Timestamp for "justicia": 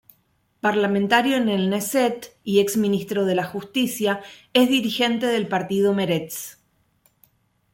3.43-4.23